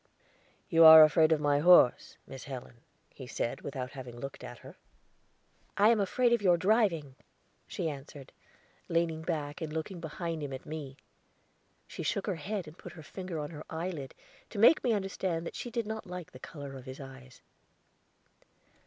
[0.67, 2.77] "You are afraid of my horse, Miss Helen,"
[3.13, 4.75] he said, without having looked at her.
[5.77, 7.13] "I am afraid of your driving,"
[7.67, 8.31] she answered,
[8.89, 10.97] leaning back and looking behind him at me.
[11.85, 14.15] She shook her head and put her finger on her eyelid
[14.49, 17.43] to make me understand that she did not like the color of his eyes.